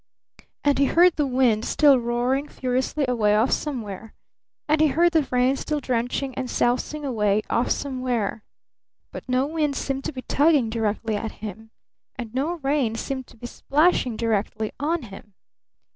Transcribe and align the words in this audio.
And 0.63 0.79
he 0.79 0.85
heard 0.85 1.15
the 1.15 1.27
wind 1.27 1.63
still 1.63 1.99
roaring 1.99 2.47
furiously 2.47 3.05
away 3.07 3.35
off 3.35 3.51
somewhere. 3.51 4.15
And 4.67 4.81
he 4.81 4.87
heard 4.87 5.11
the 5.11 5.27
rain 5.29 5.55
still 5.57 5.79
drenching 5.79 6.33
and 6.33 6.49
sousing 6.49 7.05
away 7.05 7.43
off 7.51 7.69
somewhere. 7.69 8.43
But 9.11 9.29
no 9.29 9.45
wind 9.45 9.75
seemed 9.75 10.03
to 10.05 10.11
be 10.11 10.23
tugging 10.23 10.71
directly 10.71 11.15
at 11.15 11.33
him, 11.33 11.69
and 12.15 12.33
no 12.33 12.53
rain 12.63 12.95
seemed 12.95 13.27
to 13.27 13.37
be 13.37 13.45
splashing 13.45 14.17
directly 14.17 14.71
on 14.79 15.03
him. 15.03 15.35